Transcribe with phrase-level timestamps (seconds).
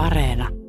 [0.00, 0.59] Areena.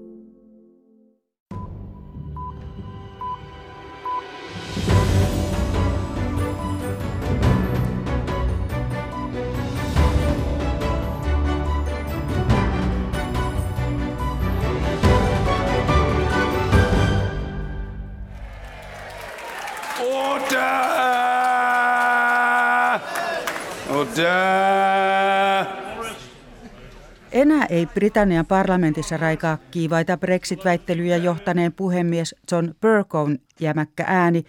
[27.72, 34.44] Ei Britannian parlamentissa raikaa kiivaita Brexit-väittelyjä johtaneen puhemies John Burkown jämäkkä ääni.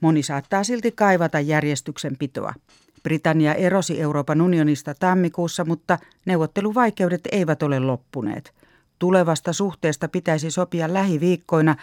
[0.00, 2.54] Moni saattaa silti kaivata järjestyksen pitoa.
[3.02, 8.54] Britannia erosi Euroopan unionista tammikuussa, mutta neuvotteluvaikeudet eivät ole loppuneet.
[8.98, 11.76] Tulevasta suhteesta pitäisi sopia lähiviikkoina,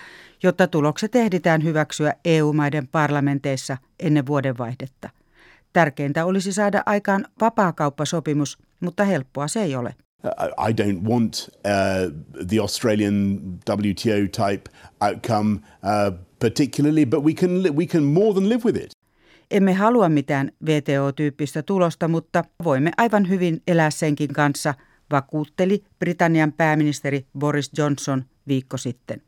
[0.44, 5.10] jotta tulokset ehditään hyväksyä EU-maiden parlamenteissa ennen vuodenvaihdetta.
[5.74, 9.96] Tärkeintä olisi saada aikaan vapaakauppasopimus, mutta helppoa se ei ole.
[10.58, 12.12] I don't want uh,
[12.48, 14.70] the Australian WTO type
[15.02, 18.92] outcome uh, particularly, but we can we can more than live with it.
[19.52, 24.74] Emme halua mitään VTO-tyyppistä tulosta, mutta voimme aivan hyvin elää senkin kanssa,
[25.12, 29.22] vakuutteli Britannian pääministeri Boris Johnson viikko sitten.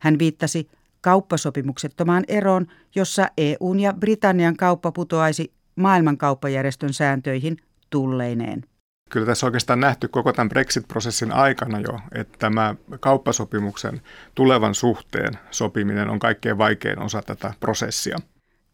[0.00, 0.68] Hän viittasi
[1.00, 7.56] kauppasopimuksettomaan eroon, jossa EUn ja Britannian kauppa putoaisi maailmankauppajärjestön sääntöihin
[7.90, 8.64] tulleineen.
[9.08, 14.00] Kyllä tässä oikeastaan nähty koko tämän Brexit-prosessin aikana jo, että tämä kauppasopimuksen
[14.34, 18.18] tulevan suhteen sopiminen on kaikkein vaikein osa tätä prosessia.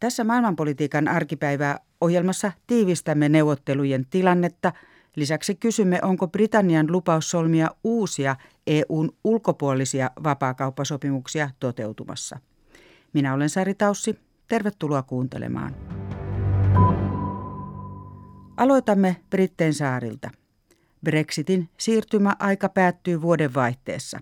[0.00, 4.72] Tässä maailmanpolitiikan arkipäivää ohjelmassa tiivistämme neuvottelujen tilannetta.
[5.16, 12.38] Lisäksi kysymme, onko Britannian lupaus solmia uusia EUn ulkopuolisia vapaakauppasopimuksia toteutumassa.
[13.12, 14.18] Minä olen Sari Taussi.
[14.48, 15.74] Tervetuloa kuuntelemaan.
[18.56, 20.30] Aloitamme Britteen saarilta.
[21.04, 24.20] Brexitin siirtymäaika päättyy vuodenvaihteessa.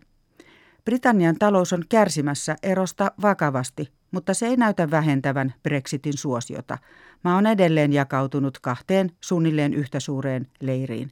[0.85, 6.79] Britannian talous on kärsimässä erosta vakavasti, mutta se ei näytä vähentävän Brexitin suosiota.
[7.25, 11.11] Maa on edelleen jakautunut kahteen suunnilleen yhtä suureen leiriin.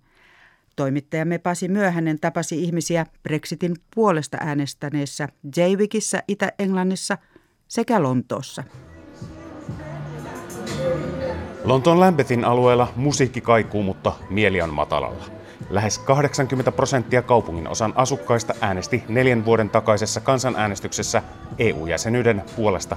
[0.77, 7.19] Toimittajamme Pasi Myöhänen tapasi ihmisiä Brexitin puolesta äänestäneessä Jaywikissä Itä-Englannissa
[7.69, 8.65] sekä Lontoossa.
[11.65, 15.25] Lontoon Lambetin alueella musiikki kaikuu, mutta mieli on matalalla.
[15.71, 21.23] Lähes 80 prosenttia kaupungin osan asukkaista äänesti neljän vuoden takaisessa kansanäänestyksessä
[21.59, 22.97] EU-jäsenyyden puolesta,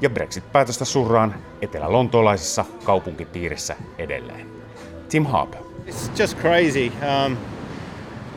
[0.00, 4.46] ja Brexit-päätöstä surraan etelä-lontoolaisessa kaupunkipiirissä edelleen.
[5.08, 5.60] Tim Harper.
[5.86, 6.92] It's just crazy.
[7.26, 7.36] Um,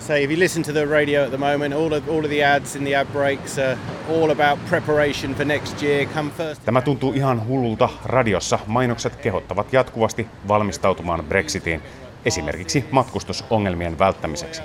[0.03, 2.44] say if you listen to the radio at the moment, all of, all of the
[2.44, 3.78] ads in the ad breaks are
[4.09, 6.06] all about preparation for next year.
[6.06, 6.62] Come first.
[6.66, 7.90] Tämä tuntuu ihan hullulta.
[8.06, 11.81] Radiossa mainokset kehottavat jatkuvasti valmistautumaan Brexitiin,
[12.25, 14.62] esimerkiksi matkustusongelmien välttämiseksi.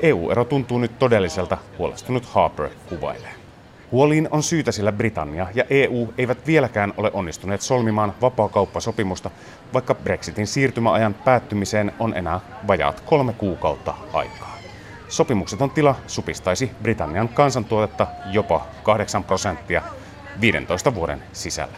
[0.00, 3.34] EU-ero tuntuu nyt todelliselta, huolestunut Harper kuvailee.
[3.92, 9.30] Huoliin on syytä, sillä Britannia ja EU eivät vieläkään ole onnistuneet solmimaan vapaakauppasopimusta,
[9.74, 14.57] vaikka Brexitin siirtymäajan päättymiseen on enää vajaat kolme kuukautta aikaa.
[15.08, 19.82] Sopimukseton tila supistaisi Britannian kansantuotetta jopa 8 prosenttia
[20.40, 21.74] 15 vuoden sisällä.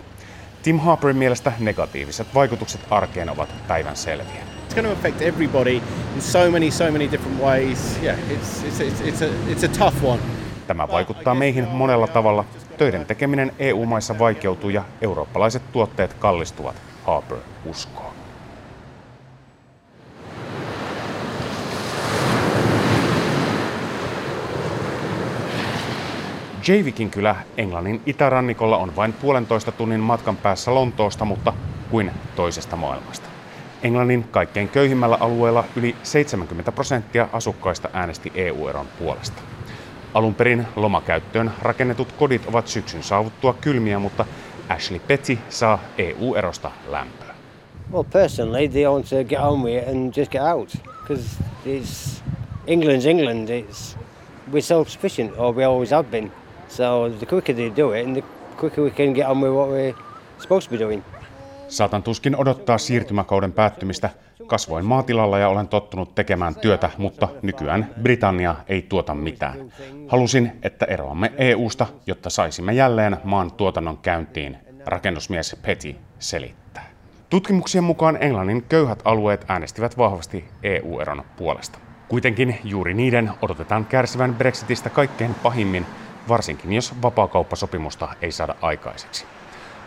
[0.63, 4.43] Tim Harperin mielestä negatiiviset vaikutukset arkeen ovat päivän selviä.
[4.69, 5.75] It's going to affect everybody
[6.15, 7.99] in so many, so many different ways.
[8.03, 10.21] Yeah, it's, it's, it's, it's, a, it's a tough one.
[10.67, 12.45] Tämä vaikuttaa meihin monella tavalla.
[12.79, 16.77] Töiden tekeminen EU-maissa vaikeutuu ja eurooppalaiset tuotteet kallistuvat,
[17.07, 18.10] Harper uskoo.
[26.69, 31.53] Javikin kylä Englannin itärannikolla on vain puolentoista tunnin matkan päässä Lontoosta, mutta
[31.91, 33.29] kuin toisesta maailmasta.
[33.83, 39.43] Englannin kaikkein köyhimmällä alueella yli 70 prosenttia asukkaista äänesti EU-eron puolesta.
[40.15, 44.25] Alun perin lomakäyttöön rakennetut kodit ovat syksyn saavuttua kylmiä, mutta
[44.69, 47.35] Ashley Petty saa EU-erosta lämpöä.
[47.93, 50.69] Well, personally, they want to get on with it and just get out.
[51.03, 52.23] Because it's
[52.67, 53.49] England's England.
[53.49, 53.97] It's
[54.53, 56.33] we're self-sufficient, or we always have been.
[56.71, 58.25] So the quicker they do it, and the
[58.61, 59.95] quicker we can get on with what we're
[60.39, 61.03] supposed to be doing.
[61.69, 64.11] Saatan tuskin odottaa siirtymäkauden päättymistä.
[64.47, 69.73] Kasvoin maatilalla ja olen tottunut tekemään työtä, mutta nykyään Britannia ei tuota mitään.
[70.09, 74.57] Halusin, että eroamme EUsta, jotta saisimme jälleen maan tuotannon käyntiin,
[74.87, 76.87] rakennusmies Petty selittää.
[77.31, 81.79] Tutkimuksien mukaan Englannin köyhät alueet äänestivät vahvasti EU-eron puolesta.
[82.09, 85.87] Kuitenkin juuri niiden odotetaan kärsivän Brexitistä kaikkein pahimmin,
[86.31, 89.25] varsinkin jos vapaakauppasopimusta ei saada aikaiseksi.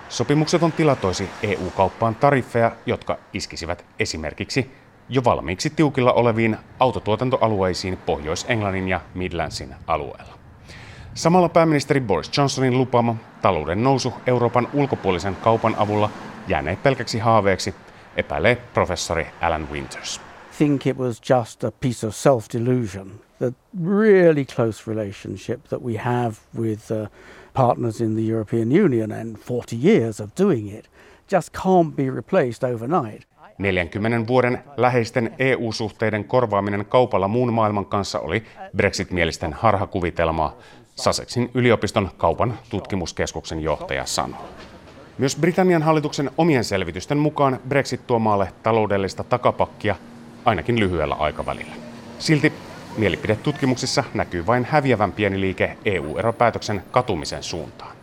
[0.10, 4.72] Sopimukset on tilatoisi EU-kauppaan tariffeja, jotka iskisivät esimerkiksi
[5.10, 10.34] jo valmiiksi tiukilla oleviin autotuotantoalueisiin Pohjois-Englannin ja Midlandsin alueella.
[11.13, 16.10] Samalla pääministeri Boris Johnsonin lupaama talouden nousu Euroopan ulkopuolisen kaupan avulla
[16.48, 17.75] jäänee pelkäksi haaveeksi,
[18.16, 20.22] epäilee professori Alan Winters.
[20.57, 23.23] think it was just a piece of self delusion.
[23.40, 23.54] The
[23.86, 27.10] really close relationship that we have with uh,
[27.54, 30.90] partners in the European Union and 40 years of doing it
[31.32, 33.28] just can't be replaced overnight.
[33.58, 38.44] 40 vuoden läheisten EU-suhteiden korvaaminen kaupalla muun maailman kanssa oli
[38.78, 40.58] Brexit-mielisten harhakuvitelmaa,
[40.96, 44.42] Sussexin yliopiston kaupan tutkimuskeskuksen johtaja sanoi.
[45.18, 49.96] Myös Britannian hallituksen omien selvitysten mukaan Brexit tuo maalle taloudellista takapakkia
[50.46, 51.74] ainakin lyhyellä aikavälillä.
[52.20, 52.54] Silti
[52.98, 57.95] mielipidetutkimuksissa näkyy vain häviävän pieni liike EU-eropäätöksen katumisen suuntaan.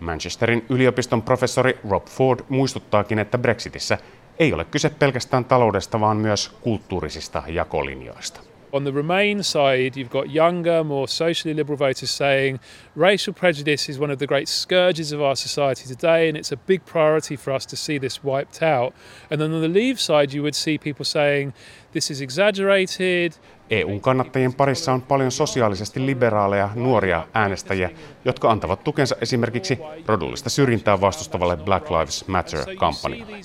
[0.00, 3.98] Manchesterin yliopiston professori Rob Ford muistuttaakin, että Brexitissä
[4.38, 8.40] ei ole kyse pelkästään taloudesta, vaan myös kulttuurisista jakolinjoista.
[8.72, 12.58] On the Remain side, you've got younger, more socially liberal voters saying
[12.96, 16.56] racial prejudice is one of the great scourges of our society today, and it's a
[16.56, 18.92] big priority for us to see this wiped out.
[19.30, 21.52] And then on the Leave side, you would see people saying
[21.92, 23.32] this is exaggerated.
[23.70, 27.90] EUn kannattajien parissa on paljon sosiaalisesti liberaaleja nuoria äänestäjiä,
[28.24, 33.36] jotka antavat tukensa esimerkiksi rodullista syrjintää vastustavalle Black Lives Matter-kampanjalle.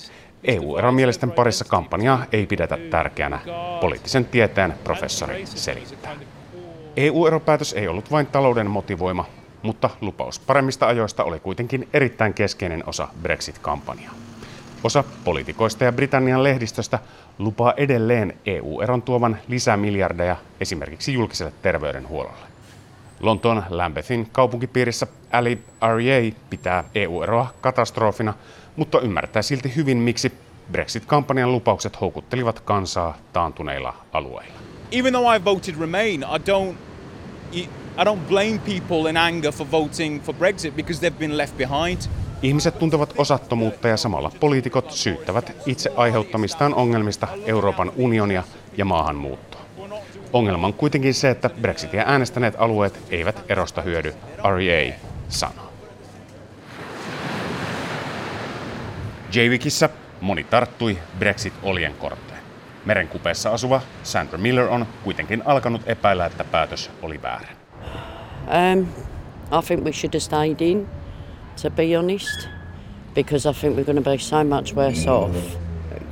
[0.44, 3.40] EU-eromielisten parissa kampanjaa ei pidetä tärkeänä,
[3.82, 6.16] poliittisen tieteen professori selittää.
[6.98, 9.26] EU-eropäätös ei ollut vain talouden motivoima,
[9.62, 14.14] mutta lupaus paremmista ajoista oli kuitenkin erittäin keskeinen osa Brexit-kampanjaa.
[14.84, 17.00] Osa poliitikoista ja Britannian lehdistöstä
[17.38, 22.52] lupaa edelleen EU-eron tuovan lisämiljardeja esimerkiksi julkiselle terveydenhuollolle.
[23.20, 25.64] Lontoon Lambethin kaupunkipiirissä Ali
[25.98, 28.34] REA pitää EU-eroa katastrofina,
[28.76, 30.32] mutta ymmärtää silti hyvin, miksi
[30.72, 34.54] Brexit-kampanjan lupaukset houkuttelivat kansaa taantuneilla alueilla.
[34.92, 36.76] Even though I voted Remain, I don't,
[37.98, 42.02] I don't blame people in anger for voting for Brexit because they've been left behind.
[42.42, 48.44] Ihmiset tuntevat osattomuutta ja samalla poliitikot syyttävät itse aiheuttamistaan ongelmista Euroopan unionia
[48.78, 49.62] ja maahanmuuttoa.
[50.34, 54.14] Ongelma on kuitenkin se, että Brexitia äänestäneet alueet eivät erosta hyödy,
[54.56, 54.94] REA
[55.30, 55.71] sanoo.
[59.34, 59.90] Jaywikissä
[60.22, 62.40] moni tarttui Brexit-oljen korteen.
[62.86, 67.48] Merenkupeessa asuva Sandra Miller on kuitenkin alkanut epäillä, että päätös oli väärä.
[68.74, 68.88] Um,
[69.52, 70.88] I think we should have stayed in,
[71.62, 72.48] to be honest,
[73.16, 75.36] because I think we're going to be so much worse off,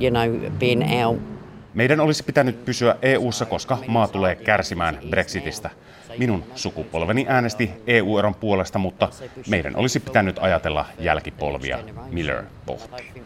[0.00, 1.29] you know, being out
[1.74, 5.70] meidän olisi pitänyt pysyä EU:ssa, koska maa tulee kärsimään Brexitistä.
[6.18, 9.08] Minun sukupolveni äänesti EU-eron puolesta, mutta
[9.48, 11.78] meidän olisi pitänyt ajatella jälkipolvia,
[12.10, 13.22] Miller pohti.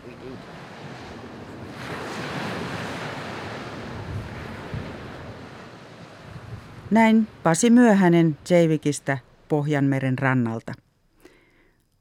[6.91, 9.19] Näin Pasi Myöhänen Jeivikistä
[9.49, 10.73] Pohjanmeren rannalta.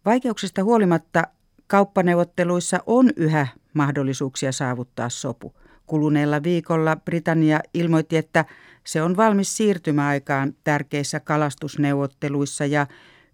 [0.06, 1.24] Vaikeuksista huolimatta
[1.68, 5.54] kauppaneuvotteluissa on yhä mahdollisuuksia saavuttaa sopu–
[5.88, 8.46] Kuluneella viikolla Britannia ilmoitti, että
[8.84, 12.88] se on valmis siirtymäaikaan tärkeissä kalastusneuvotteluissa ja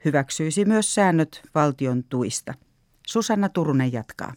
[0.06, 2.54] hyväksyisi myös säännöt valtion tuista.
[3.08, 4.34] Susanna Turunen jatkaa.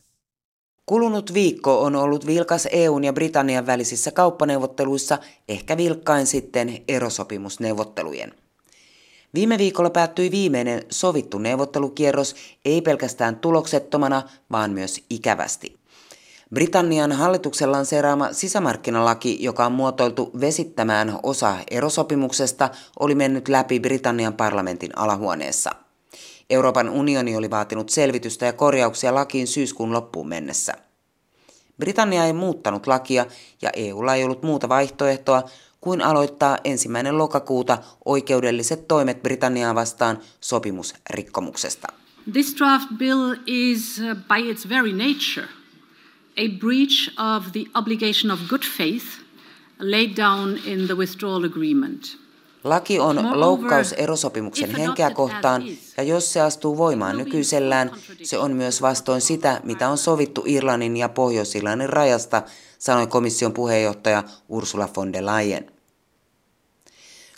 [0.87, 5.19] Kulunut viikko on ollut vilkas EUn ja Britannian välisissä kauppaneuvotteluissa,
[5.49, 8.35] ehkä vilkkain sitten erosopimusneuvottelujen.
[9.35, 15.82] Viime viikolla päättyi viimeinen sovittu neuvottelukierros ei pelkästään tuloksettomana, vaan myös ikävästi.
[16.55, 24.99] Britannian hallituksen lanseeraama sisämarkkinalaki, joka on muotoiltu vesittämään osa erosopimuksesta, oli mennyt läpi Britannian parlamentin
[24.99, 25.71] alahuoneessa.
[26.51, 30.73] Euroopan unioni oli vaatinut selvitystä ja korjauksia lakiin syyskuun loppuun mennessä.
[31.79, 33.27] Britannia ei muuttanut lakia
[33.63, 35.43] ja EUlla ei ollut muuta vaihtoehtoa
[35.81, 41.89] kuin aloittaa ensimmäinen lokakuuta oikeudelliset toimet Britanniaa vastaan sopimusrikkomuksesta.
[42.33, 45.62] This draft bill is uh, by its very nature
[46.37, 49.05] a breach of the obligation of good faith
[49.79, 52.19] laid down in the withdrawal agreement.
[52.65, 55.63] Laki on loukkaus erosopimuksen henkeä kohtaan,
[55.97, 57.91] ja jos se astuu voimaan nykyisellään,
[58.23, 62.43] se on myös vastoin sitä, mitä on sovittu Irlannin ja Pohjois-Irlannin rajasta,
[62.79, 65.73] sanoi komission puheenjohtaja Ursula von der Leyen.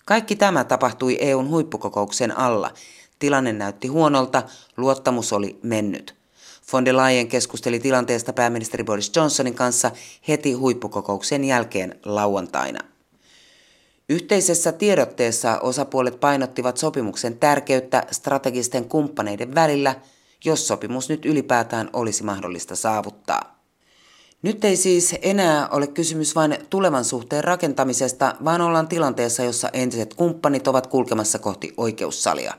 [0.05, 2.71] Kaikki tämä tapahtui EUn huippukokouksen alla.
[3.19, 4.43] Tilanne näytti huonolta,
[4.77, 6.24] luottamus oli mennyt.
[6.73, 9.90] Von der Leyen keskusteli tilanteesta pääministeri Boris Johnsonin kanssa
[10.28, 12.80] heti huippukokouksen jälkeen lauantaina.
[14.09, 19.94] Yhteisessä tiedotteessa osapuolet painottivat sopimuksen tärkeyttä strategisten kumppaneiden välillä,
[20.44, 23.54] jos sopimus nyt ylipäätään olisi mahdollista saavuttaa.
[24.42, 30.14] Nyt ei siis enää ole kysymys vain tulevan suhteen rakentamisesta, vaan ollaan tilanteessa, jossa entiset
[30.14, 32.54] kumppanit ovat kulkemassa kohti oikeussalia.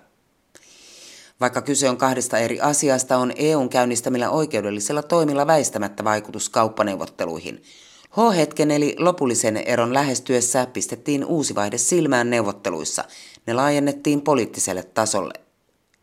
[1.39, 7.63] Vaikka kyse on kahdesta eri asiasta, on EUn käynnistämillä oikeudellisilla toimilla väistämättä vaikutus kauppaneuvotteluihin.
[8.11, 13.03] H-hetken eli lopullisen eron lähestyessä pistettiin uusi vaihde silmään neuvotteluissa.
[13.47, 15.33] Ne laajennettiin poliittiselle tasolle.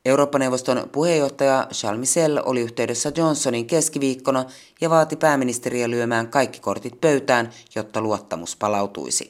[0.04, 4.44] Eurooppa-neuvoston puheenjohtaja Charles Michel oli yhteydessä Johnsonin keskiviikkona
[4.80, 9.24] ja vaati pääministeriä lyömään kaikki kortit pöytään, jotta luottamus palautuisi.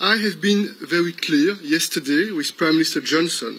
[0.00, 3.54] I have been very clear yesterday with Prime Minister Johnson.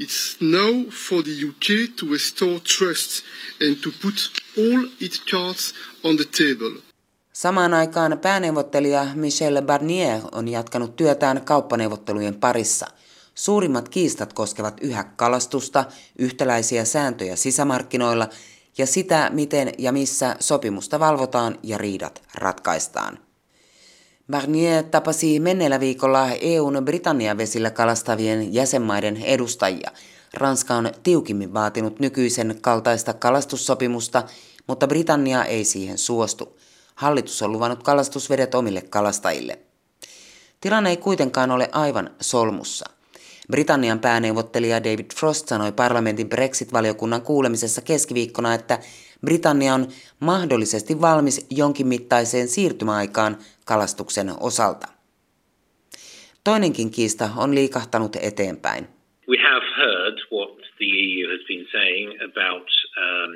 [0.00, 3.24] It's now for the UK to restore trust
[3.68, 5.74] and to put all its cards
[6.04, 6.82] on the table.
[7.32, 12.86] Samaan aikaan pääneuvottelija Michel Barnier on jatkanut työtään kauppaneuvottelujen parissa–
[13.38, 15.84] Suurimmat kiistat koskevat yhä kalastusta,
[16.18, 18.28] yhtäläisiä sääntöjä sisämarkkinoilla
[18.78, 23.18] ja sitä, miten ja missä sopimusta valvotaan ja riidat ratkaistaan.
[24.30, 29.90] Barnier tapasi menneellä viikolla EUn Britannian vesillä kalastavien jäsenmaiden edustajia.
[30.34, 34.24] Ranska on tiukimmin vaatinut nykyisen kaltaista kalastussopimusta,
[34.66, 36.58] mutta Britannia ei siihen suostu.
[36.94, 39.58] Hallitus on luvannut kalastusvedet omille kalastajille.
[40.60, 42.84] Tilanne ei kuitenkaan ole aivan solmussa.
[43.50, 48.78] Britannian pääneuvottelija David Frost sanoi parlamentin Brexit-valiokunnan kuulemisessa keskiviikkona, että
[49.24, 49.88] Britannia on
[50.20, 54.86] mahdollisesti valmis jonkin mittaiseen siirtymäaikaan kalastuksen osalta.
[56.44, 58.88] Toinenkin kiista on liikahtanut eteenpäin.
[59.28, 62.68] We have heard what the EU has been saying about
[63.04, 63.30] um,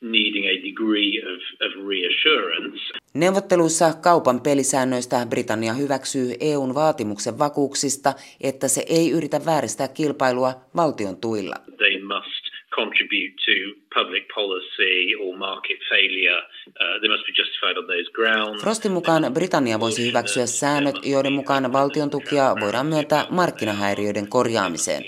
[0.00, 2.80] needing a degree of, of reassurance.
[3.14, 11.16] Neuvotteluissa kaupan pelisäännöistä Britannia hyväksyy EUn vaatimuksen vakuuksista, että se ei yritä vääristää kilpailua valtion
[11.16, 11.54] tuilla.
[11.76, 12.47] They must
[12.80, 13.54] contribute to
[13.98, 16.40] public policy or market failure.
[16.66, 18.62] Uh, they must be justified on those grounds.
[18.62, 25.04] Frostin mukaan Britannia voisi hyväksyä säännöt, joiden mukaan valtion tukia voidaan myöntää markkinahäiriöiden korjaamiseen.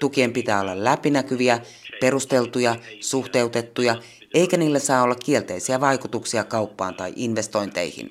[0.00, 1.60] Tukien pitää olla läpinäkyviä,
[2.00, 3.96] perusteltuja, suhteutettuja,
[4.34, 8.10] eikä niillä saa olla kielteisiä vaikutuksia kauppaan tai investointeihin.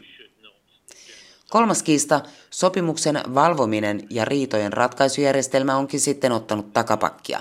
[1.49, 7.39] Kolmas kiista, sopimuksen valvominen ja riitojen ratkaisujärjestelmä onkin sitten ottanut takapakkia.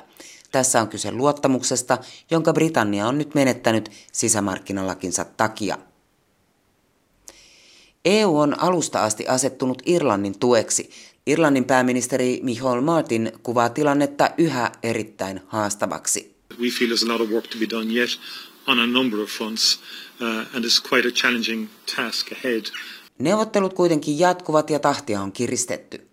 [0.53, 1.99] Tässä on kyse luottamuksesta,
[2.31, 5.79] jonka Britannia on nyt menettänyt sisämarkkinalakinsa takia.
[8.05, 10.91] EU on alusta asti asettunut Irlannin tueksi.
[11.27, 16.37] Irlannin pääministeri Michael Martin kuvaa tilannetta yhä erittäin haastavaksi.
[16.61, 18.11] We feel there's a lot of work to be done yet
[18.67, 19.81] on a number of fronts,
[20.21, 22.65] uh, and it's quite a challenging task ahead.
[23.19, 26.08] Neuvottelut kuitenkin jatkuvat ja tahtia on kiristetty.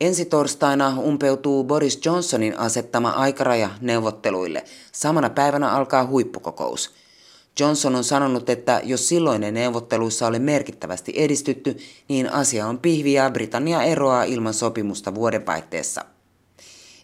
[0.00, 4.64] Ensi torstaina umpeutuu Boris Johnsonin asettama aikaraja neuvotteluille.
[4.92, 6.94] Samana päivänä alkaa huippukokous.
[7.60, 11.76] Johnson on sanonut, että jos silloinen neuvotteluissa oli merkittävästi edistytty,
[12.08, 16.04] niin asia on pihvi ja Britannia eroaa ilman sopimusta vuodenvaihteessa.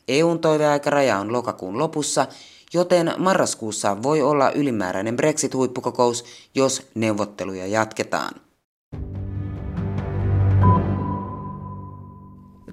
[0.09, 2.27] EUn toiveaikaraja on lokakuun lopussa,
[2.75, 6.25] joten marraskuussa voi olla ylimääräinen Brexit-huippukokous,
[6.55, 8.44] jos neuvotteluja jatketaan.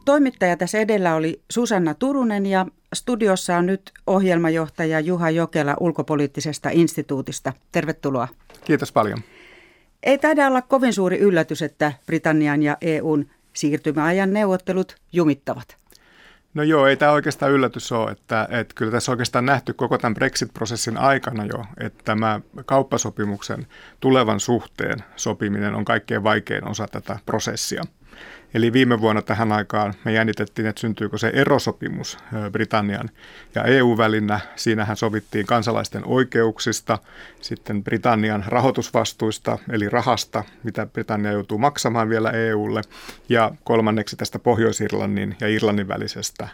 [0.05, 7.53] Toimittaja tässä edellä oli Susanna Turunen ja studiossa on nyt ohjelmajohtaja Juha Jokela ulkopoliittisesta instituutista.
[7.71, 8.27] Tervetuloa.
[8.63, 9.19] Kiitos paljon.
[10.03, 15.81] Ei taida olla kovin suuri yllätys, että Britannian ja EUn siirtymäajan neuvottelut jumittavat.
[16.53, 20.13] No joo, ei tämä oikeastaan yllätys ole, että, että kyllä tässä oikeastaan nähty koko tämän
[20.13, 23.67] Brexit-prosessin aikana jo, että tämä kauppasopimuksen
[23.99, 27.83] tulevan suhteen sopiminen on kaikkein vaikein osa tätä prosessia.
[28.53, 32.17] Eli viime vuonna tähän aikaan me jännitettiin, että syntyykö se erosopimus
[32.51, 33.09] Britannian
[33.55, 34.39] ja EU-välinnä.
[34.55, 36.99] Siinähän sovittiin kansalaisten oikeuksista,
[37.41, 42.81] sitten Britannian rahoitusvastuista, eli rahasta, mitä Britannia joutuu maksamaan vielä EUlle,
[43.29, 46.47] ja kolmanneksi tästä Pohjois-Irlannin ja Irlannin välisestä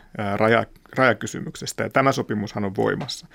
[0.95, 1.83] rajakysymyksestä.
[1.83, 3.27] Ja tämä sopimushan on voimassa.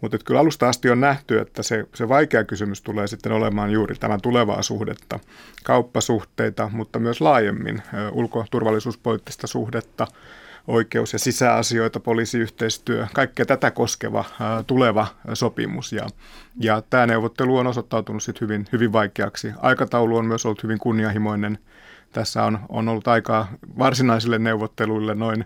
[0.00, 3.94] Mutta kyllä alusta asti on nähty, että se, se vaikea kysymys tulee sitten olemaan juuri
[3.94, 5.18] tämän tulevaa suhdetta,
[5.64, 7.82] kauppasuhteita, mutta myös laajemmin
[8.12, 10.06] ulko- turvallisuuspoliittista suhdetta,
[10.66, 14.24] oikeus- ja sisäasioita, poliisiyhteistyö, kaikkea tätä koskeva
[14.66, 15.92] tuleva sopimus.
[15.92, 16.06] Ja,
[16.60, 19.52] ja tämä neuvottelu on osoittautunut sit hyvin, hyvin vaikeaksi.
[19.56, 21.58] Aikataulu on myös ollut hyvin kunnianhimoinen.
[22.12, 23.48] Tässä on, on ollut aikaa
[23.78, 25.44] varsinaisille neuvotteluille noin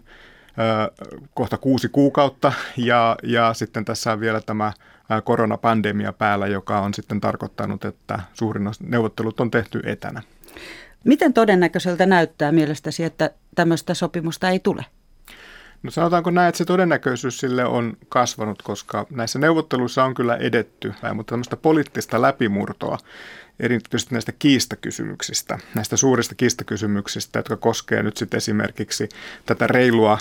[1.34, 4.72] kohta kuusi kuukautta ja, ja sitten tässä on vielä tämä
[5.24, 10.22] koronapandemia päällä, joka on sitten tarkoittanut, että suurin osa neuvottelut on tehty etänä.
[11.04, 14.84] Miten todennäköiseltä näyttää mielestäsi, että tämmöistä sopimusta ei tule?
[15.82, 20.94] No sanotaanko näin, että se todennäköisyys sille on kasvanut, koska näissä neuvotteluissa on kyllä edetty,
[21.14, 22.98] mutta tämmöistä poliittista läpimurtoa
[23.60, 29.08] erityisesti näistä kiistakysymyksistä, näistä suurista kiistakysymyksistä, jotka koskee nyt sitten esimerkiksi
[29.46, 30.18] tätä reilua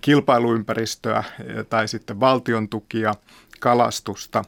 [0.00, 1.24] kilpailuympäristöä
[1.68, 3.14] tai sitten valtion tukia,
[3.60, 4.44] kalastusta.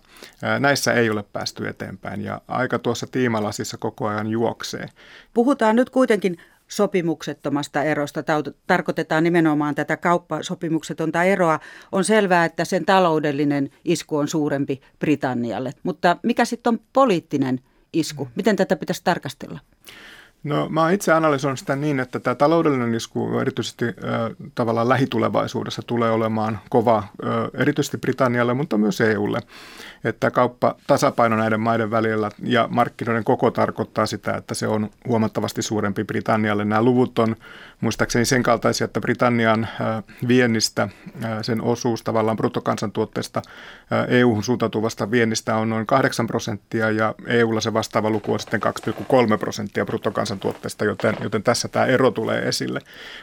[0.58, 4.88] Näissä ei ole päästy eteenpäin ja aika tuossa tiimalasissa koko ajan juoksee.
[5.34, 6.38] Puhutaan nyt kuitenkin
[6.70, 8.24] sopimuksettomasta erosta.
[8.66, 11.60] Tarkoitetaan nimenomaan tätä kauppasopimuksetonta eroa.
[11.92, 15.72] On selvää, että sen taloudellinen isku on suurempi Britannialle.
[15.82, 17.60] Mutta mikä sitten on poliittinen
[17.92, 18.28] isku?
[18.34, 19.60] Miten tätä pitäisi tarkastella?
[20.44, 23.92] No mä oon itse analysoinut sitä niin, että tämä taloudellinen isku erityisesti äh,
[24.54, 27.04] tavallaan lähitulevaisuudessa tulee olemaan kova äh,
[27.54, 29.40] erityisesti Britannialle, mutta myös EUlle
[30.04, 35.62] että kauppa tasapaino näiden maiden välillä ja markkinoiden koko tarkoittaa sitä, että se on huomattavasti
[35.62, 36.64] suurempi Britannialle.
[36.64, 37.36] Nämä luvut on
[37.80, 39.68] muistaakseni sen kaltaisia, että Britannian
[40.28, 40.88] viennistä,
[41.42, 43.42] sen osuus tavallaan bruttokansantuotteesta
[44.08, 48.60] EU-hun suuntautuvasta viennistä on noin 8 prosenttia ja EUlla se vastaava luku on sitten
[49.32, 50.29] 2,3 prosenttia bruttokansantuotteesta,
[50.84, 52.80] joten, joten tässä tämä ero tulee esille.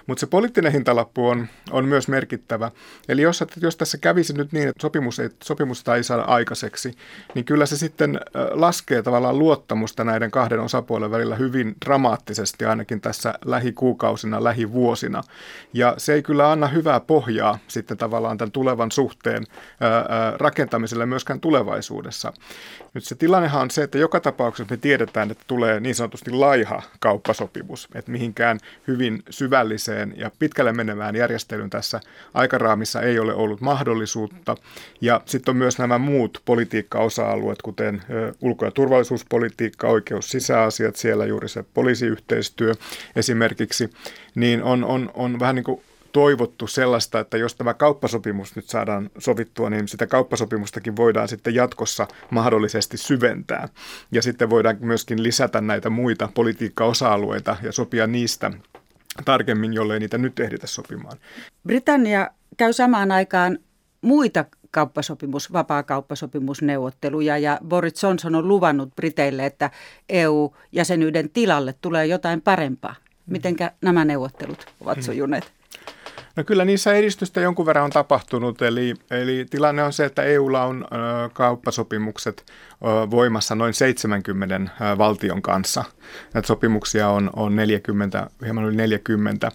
[0.07, 2.71] Mutta se poliittinen hintalappu on, on myös merkittävä.
[3.09, 6.93] Eli jos, jos tässä kävisi nyt niin, että sopimus ei, sopimusta ei saada aikaiseksi,
[7.35, 8.19] niin kyllä se sitten
[8.51, 15.21] laskee tavallaan luottamusta näiden kahden osapuolen välillä hyvin dramaattisesti ainakin tässä lähikuukausina, lähivuosina.
[15.73, 19.43] Ja se ei kyllä anna hyvää pohjaa sitten tavallaan tämän tulevan suhteen
[20.37, 22.33] rakentamiselle myöskään tulevaisuudessa.
[22.93, 26.81] Nyt se tilannehan on se, että joka tapauksessa me tiedetään, että tulee niin sanotusti laiha
[26.99, 31.99] kauppasopimus, että mihinkään hyvin syvälliseen ja pitkälle menevään järjestelyyn tässä
[32.33, 34.55] aikaraamissa ei ole ollut mahdollisuutta.
[35.01, 38.01] Ja sitten on myös nämä muut politiikka-osa-alueet, kuten
[38.41, 42.73] ulko- ja turvallisuuspolitiikka, oikeus, sisäasiat, siellä juuri se poliisiyhteistyö
[43.15, 43.89] esimerkiksi,
[44.35, 45.81] niin on, on, on vähän niin kuin
[46.17, 52.07] toivottu sellaista, että jos tämä kauppasopimus nyt saadaan sovittua, niin sitä kauppasopimustakin voidaan sitten jatkossa
[52.29, 53.69] mahdollisesti syventää.
[54.11, 58.51] Ja sitten voidaan myöskin lisätä näitä muita politiikka-osa-alueita ja sopia niistä
[59.25, 61.17] tarkemmin, jollei niitä nyt ehditä sopimaan.
[61.67, 63.59] Britannia käy samaan aikaan
[64.01, 69.71] muita kauppasopimus, vapaakauppasopimusneuvotteluja ja Boris Johnson on luvannut Briteille, että
[70.09, 72.95] EU-jäsenyyden tilalle tulee jotain parempaa.
[73.25, 75.57] Mitenkä nämä neuvottelut ovat sujuneet?
[76.37, 80.63] No kyllä niissä edistystä jonkun verran on tapahtunut, eli, eli tilanne on se, että EUlla
[80.63, 85.83] on ö, kauppasopimukset ö, voimassa noin 70 ö, valtion kanssa.
[86.33, 89.51] Näitä sopimuksia on, on 40, hieman yli 40.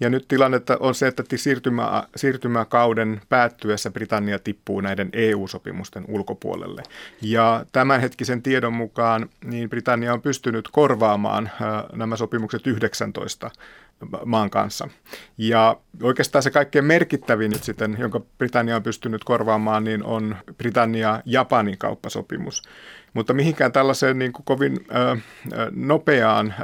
[0.00, 6.82] Ja nyt tilanne on se, että siirtymä, siirtymäkauden päättyessä Britannia tippuu näiden EU-sopimusten ulkopuolelle.
[7.22, 11.50] Ja tämänhetkisen tiedon mukaan niin Britannia on pystynyt korvaamaan
[11.92, 13.50] nämä sopimukset 19
[14.24, 14.88] maan kanssa.
[15.38, 21.78] Ja oikeastaan se kaikkein merkittävin nyt sitten, jonka Britannia on pystynyt korvaamaan, niin on Britannia-Japanin
[21.78, 22.62] kauppasopimus.
[23.16, 24.86] Mutta mihinkään tällaiseen niin kuin kovin
[25.70, 26.54] nopeaan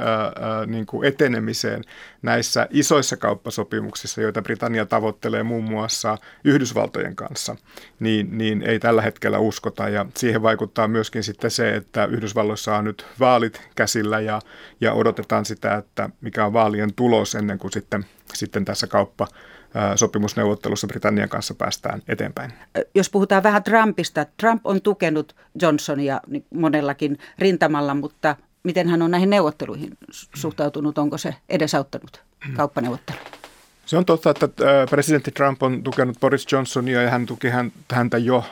[0.67, 1.83] niin kuin etenemiseen
[2.21, 7.55] näissä isoissa kauppasopimuksissa, joita Britannia tavoittelee muun muassa Yhdysvaltojen kanssa,
[7.99, 9.89] niin, niin ei tällä hetkellä uskota.
[9.89, 14.41] Ja siihen vaikuttaa myöskin sitten se, että Yhdysvalloissa on nyt vaalit käsillä ja,
[14.81, 19.27] ja odotetaan sitä, että mikä on vaalien tulos ennen kuin sitten, sitten tässä kauppa
[19.95, 22.53] sopimusneuvottelussa Britannian kanssa päästään eteenpäin.
[22.95, 26.21] Jos puhutaan vähän Trumpista, Trump on tukenut Johnsonia
[26.53, 29.97] monellakin rintamalla, mutta miten hän on näihin neuvotteluihin
[30.35, 30.97] suhtautunut?
[30.97, 32.23] Onko se edesauttanut
[32.55, 33.42] kauppaneuvotteluja?
[33.85, 34.47] Se on totta, että
[34.89, 37.47] presidentti Trump on tukenut Boris Johnsonia ja hän tuki
[37.91, 38.45] häntä jo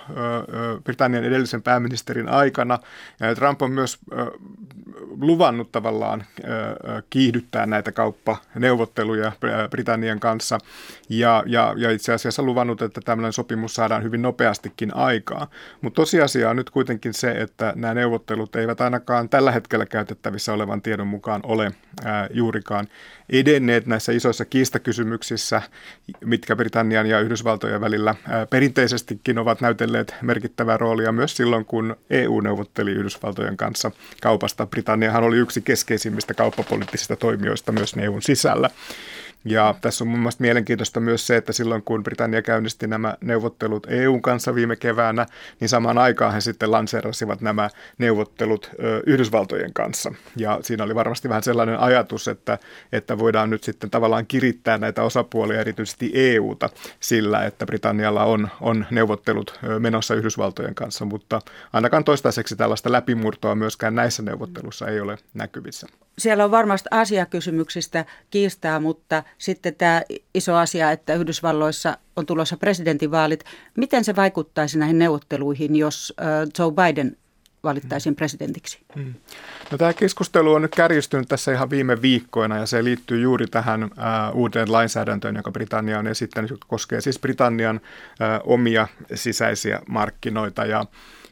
[0.84, 2.80] Britannian edellisen pääministerin aikana.
[3.36, 4.00] Trump on myös
[5.22, 6.24] luvannut tavallaan
[7.10, 9.32] kiihdyttää näitä kauppaneuvotteluja
[9.70, 10.58] Britannian kanssa
[11.10, 15.48] ja, ja, ja itse asiassa luvannut, että tämmöinen sopimus saadaan hyvin nopeastikin aikaa.
[15.82, 20.82] Mutta tosiasia on nyt kuitenkin se, että nämä neuvottelut eivät ainakaan tällä hetkellä käytettävissä olevan
[20.82, 21.72] tiedon mukaan ole
[22.34, 22.88] juurikaan
[23.30, 25.21] edenneet näissä isoissa kiistakysymyksissä,
[26.26, 28.16] mitkä Britannian ja Yhdysvaltojen välillä
[28.50, 34.68] perinteisestikin ovat näytelleet merkittävää roolia myös silloin, kun EU neuvotteli Yhdysvaltojen kanssa kaupasta.
[34.68, 38.70] Britanniahan oli yksi keskeisimmistä kauppapoliittisista toimijoista myös EUn sisällä.
[39.46, 43.88] Ja tässä on mun mielestä mielenkiintoista myös se, että silloin kun Britannia käynnisti nämä neuvottelut
[43.90, 45.26] EUn kanssa viime keväänä,
[45.60, 48.72] niin samaan aikaan he sitten lanseerasivat nämä neuvottelut
[49.06, 50.14] Yhdysvaltojen kanssa.
[50.36, 52.58] Ja siinä oli varmasti vähän sellainen ajatus, että,
[52.92, 58.86] että voidaan nyt sitten tavallaan kirittää näitä osapuolia, erityisesti EUta, sillä, että Britannialla on, on
[58.92, 61.42] neuvottelut menossa Yhdysvaltojen kanssa, mutta
[61.74, 65.88] ainakaan toistaiseksi tällaista läpimurtoa myöskään näissä neuvotteluissa ei ole näkyvissä.
[66.22, 70.02] Siellä on varmasti asiakysymyksistä kiistaa, mutta sitten tämä
[70.34, 73.44] iso asia, että Yhdysvalloissa on tulossa presidentinvaalit.
[73.78, 76.14] Miten se vaikuttaisi näihin neuvotteluihin, jos
[76.60, 77.18] Joe Biden
[77.64, 78.80] valittaisiin presidentiksi?
[78.96, 79.14] Hmm.
[79.72, 83.90] No, tämä keskustelu on nyt kärjistynyt tässä ihan viime viikkoina ja se liittyy juuri tähän
[84.34, 87.82] uuteen lainsäädäntöön, joka Britannia on esittänyt, joka koskee siis Britannian
[88.44, 90.86] omia sisäisiä markkinoita ja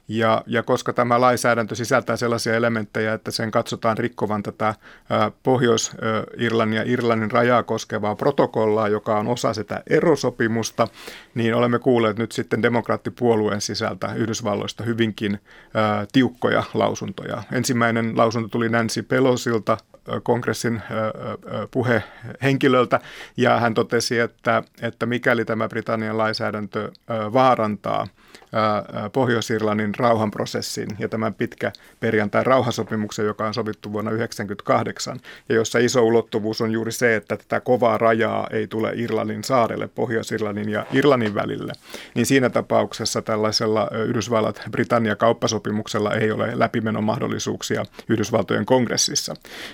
[0.10, 4.76] ja, ja koska tämä lainsäädäntö sisältää sellaisia elementtejä, että sen katsotaan rikkovan tätä
[5.44, 10.88] Pohjois-Irlannin ja Irlannin rajaa koskevaa protokollaa, joka on osa sitä erosopimusta,
[11.36, 15.40] niin olemme kuulleet nyt sitten demokraattipuolueen sisältä Yhdysvalloista hyvinkin
[16.12, 17.44] tiukkoja lausuntoja.
[17.52, 19.78] Ensimmäinen lausunto tuli Nancy Pelosilta,
[20.24, 20.82] kongressin
[21.72, 23.00] puhehenkilöltä,
[23.38, 26.92] ja hän totesi, että, että mikäli tämä Britannian lainsäädäntö
[27.34, 28.08] vaarantaa–
[29.14, 36.04] Pohjois-Irlannin rauhanprosessin ja tämän pitkä perjantai rauhasopimuksen, joka on sovittu vuonna 1998, ja jossa iso
[36.04, 41.36] ulottuvuus on juuri se, että tätä kovaa rajaa ei tule Irlannin saarelle, Pohjois-Irlannin ja Irlannin
[41.36, 41.74] välille,
[42.16, 49.34] niin siinä tapauksessa tällaisella Yhdysvallat-Britannia-kauppasopimuksella ei ole läpimenomahdollisuuksia Yhdysvaltojen kongressissa.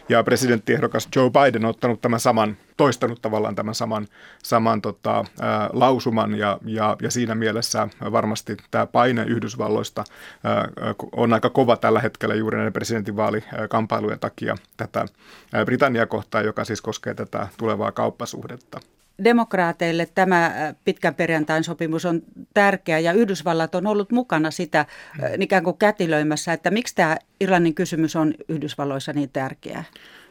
[0.10, 4.08] Ja presidenttiehdokas Joe Biden on ottanut tämän saman toistanut tavallaan tämän saman,
[4.44, 10.04] saman tota, ää, lausuman ja, ja, ja siinä mielessä varmasti tämä paine Yhdysvalloista
[10.44, 10.70] ää,
[11.12, 15.06] on aika kova tällä hetkellä juuri näiden presidentinvaalikamppailujen takia tätä
[15.66, 18.80] Britannia kohtaa, joka siis koskee tätä tulevaa kauppasuhdetta.
[19.24, 20.52] Demokraateille tämä
[20.86, 22.22] pitkän perjantain sopimus on
[22.54, 24.86] tärkeä ja Yhdysvallat on ollut mukana sitä
[25.40, 29.84] ikään kuin kätilöimässä, että miksi tämä Irlannin kysymys on Yhdysvalloissa niin tärkeä?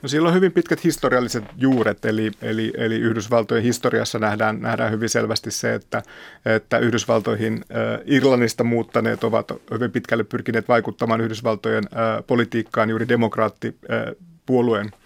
[0.05, 5.09] No sillä on hyvin pitkät historialliset juuret, eli, eli, eli Yhdysvaltojen historiassa nähdään, nähdään hyvin
[5.09, 6.03] selvästi se, että,
[6.45, 12.91] että Yhdysvaltoihin äh, Irlannista muuttaneet ovat hyvin pitkälle pyrkineet vaikuttamaan Yhdysvaltojen äh, politiikkaan.
[12.91, 15.04] Juuri demokraattipuolueen äh,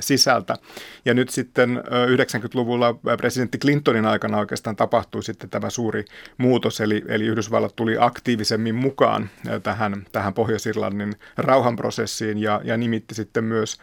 [0.00, 0.56] sisältä.
[1.04, 1.82] Ja nyt sitten
[2.14, 6.04] 90-luvulla presidentti Clintonin aikana oikeastaan tapahtui sitten tämä suuri
[6.38, 9.30] muutos, eli, eli Yhdysvallat tuli aktiivisemmin mukaan
[9.62, 13.78] tähän, tähän Pohjois-Irlannin rauhanprosessiin ja, ja nimitti sitten myös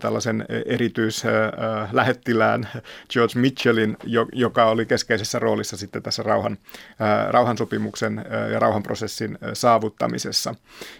[0.00, 2.68] tällaisen erityislähettilään
[3.12, 3.96] George Mitchellin,
[4.32, 6.58] joka oli keskeisessä roolissa sitten tässä rauhan,
[7.30, 10.54] rauhansopimuksen ja rauhanprosessin saavuttamisessa.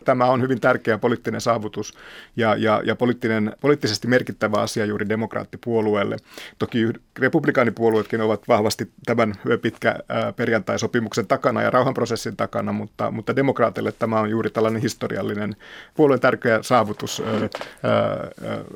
[0.05, 1.95] Tämä on hyvin tärkeä poliittinen saavutus
[2.37, 3.53] ja, ja, ja poliittinen,
[3.91, 6.17] poliittisesti merkittävä asia juuri demokraattipuolueelle.
[6.59, 6.87] Toki
[7.19, 9.97] republikaanipuolueetkin ovat vahvasti tämän pitkä
[10.37, 15.57] perjantai-sopimuksen takana ja rauhanprosessin takana, mutta, mutta demokraatille tämä on juuri tällainen historiallinen
[15.95, 17.23] puolueen tärkeä saavutus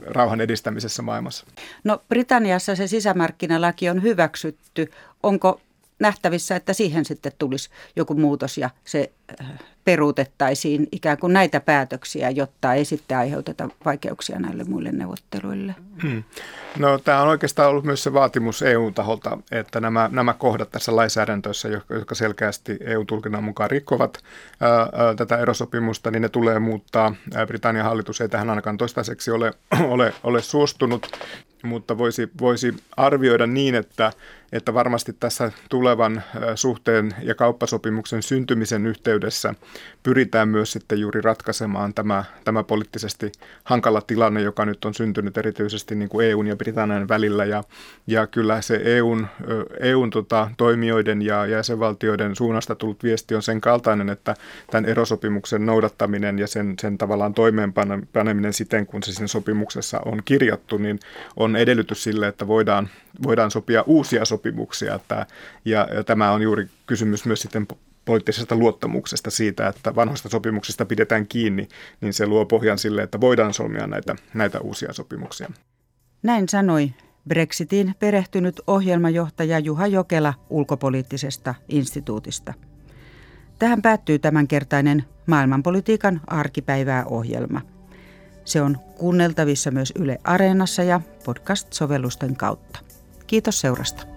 [0.06, 1.46] rauhan edistämisessä maailmassa.
[1.84, 4.90] No Britanniassa se sisämarkkinalaki on hyväksytty.
[5.22, 5.60] Onko
[6.04, 9.46] nähtävissä, että siihen sitten tulisi joku muutos ja se äh,
[9.84, 15.74] peruutettaisiin ikään kuin näitä päätöksiä, jotta ei sitten aiheuteta vaikeuksia näille muille neuvotteluille?
[16.02, 16.22] Hmm.
[16.78, 21.68] No tämä on oikeastaan ollut myös se vaatimus EU-taholta, että nämä, nämä kohdat tässä lainsäädäntössä,
[21.68, 24.18] jotka selkeästi EU-tulkinnan mukaan rikkovat
[24.60, 27.14] ää, ää, tätä erosopimusta, niin ne tulee muuttaa.
[27.46, 29.52] Britannian hallitus ei tähän ainakaan toistaiseksi ole,
[29.94, 31.10] ole, ole suostunut
[31.64, 34.12] mutta voisi, voisi arvioida niin, että,
[34.52, 36.22] että varmasti tässä tulevan
[36.54, 39.54] suhteen ja kauppasopimuksen syntymisen yhteydessä
[40.02, 43.32] pyritään myös sitten juuri ratkaisemaan tämä, tämä poliittisesti
[43.64, 47.44] hankala tilanne, joka nyt on syntynyt erityisesti niin kuin EUn ja Britannian välillä.
[47.44, 47.64] Ja,
[48.06, 49.26] ja kyllä se EUn,
[49.80, 54.34] EUn tota, toimijoiden ja jäsenvaltioiden suunnasta tullut viesti on sen kaltainen, että
[54.70, 60.78] tämän erosopimuksen noudattaminen ja sen, sen tavallaan toimeenpaneminen siten, kun se siinä sopimuksessa on kirjattu,
[60.78, 61.00] niin
[61.36, 62.88] on edellytys sille, että voidaan,
[63.22, 64.94] voidaan sopia uusia sopimuksia.
[64.94, 65.26] Että,
[65.64, 67.66] ja, ja tämä on juuri kysymys myös sitten
[68.04, 71.68] poliittisesta luottamuksesta siitä, että vanhoista sopimuksista pidetään kiinni,
[72.00, 75.50] niin se luo pohjan sille, että voidaan solmia näitä, näitä uusia sopimuksia.
[76.22, 76.92] Näin sanoi
[77.28, 82.54] Brexitiin perehtynyt ohjelmajohtaja Juha Jokela ulkopoliittisesta instituutista.
[83.58, 87.60] Tähän päättyy tämänkertainen maailmanpolitiikan arkipäivää ohjelma.
[88.44, 92.78] Se on kuunneltavissa myös Yle Areenassa ja podcast-sovellusten kautta.
[93.26, 94.13] Kiitos seurasta.